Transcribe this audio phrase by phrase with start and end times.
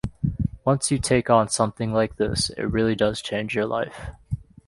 [0.65, 4.09] Once you take on something like this, it really does change your life.